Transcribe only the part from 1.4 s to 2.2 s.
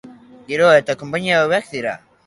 hobeak dira.